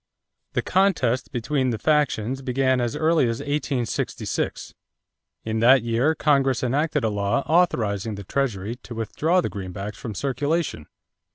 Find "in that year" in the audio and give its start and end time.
5.45-6.15